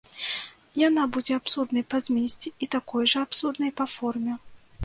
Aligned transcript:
Яна 0.87 1.03
будзе 1.17 1.33
абсурднай 1.41 1.85
па 1.93 1.97
змесце 2.05 2.55
і 2.67 2.71
такой 2.77 3.03
жа 3.15 3.19
абсурднай 3.27 3.71
па 3.83 3.89
форме. 3.99 4.33